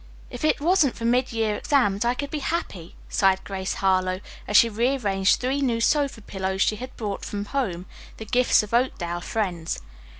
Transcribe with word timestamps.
If 0.31 0.43
it 0.43 0.59
wasn't 0.59 0.95
for 0.95 1.05
mid 1.05 1.31
year 1.31 1.55
exams, 1.57 2.03
I 2.05 2.15
could 2.15 2.31
be 2.31 2.39
happy," 2.39 2.95
sighed 3.07 3.43
Grace 3.43 3.75
Harlowe, 3.75 4.19
as 4.47 4.57
she 4.57 4.67
rearranged 4.67 5.39
three 5.39 5.61
new 5.61 5.79
sofa 5.79 6.21
pillows 6.23 6.63
she 6.63 6.77
had 6.77 6.97
brought 6.97 7.23
from 7.23 7.45
home, 7.45 7.85
the 8.17 8.25
gifts 8.25 8.63
of 8.63 8.73
Oakdale 8.73 9.21
friends. 9.21 9.79